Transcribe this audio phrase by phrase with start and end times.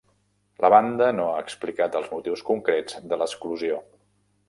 [0.63, 3.83] La banda no ha explicat els motius concrets de l'exclusió.